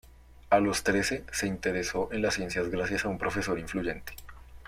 [0.49, 4.15] A los trece, se interesó en las ciencias gracias a un profesor influyente.